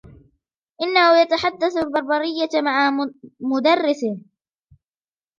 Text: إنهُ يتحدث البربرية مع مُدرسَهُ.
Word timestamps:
إنهُ 0.81 1.21
يتحدث 1.21 1.77
البربرية 1.77 2.61
مع 2.61 2.91
مُدرسَهُ. 3.39 4.17